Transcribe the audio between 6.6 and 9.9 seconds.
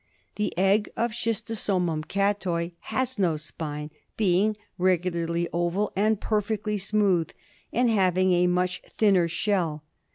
smooth, and having a much thinner shell.